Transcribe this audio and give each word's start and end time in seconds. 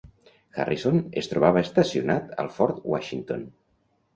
Harrison 0.61 0.95
es 1.21 1.29
trobava 1.33 1.63
estacionat 1.67 2.33
al 2.45 2.51
Fort 2.57 2.81
Washington. 2.95 3.45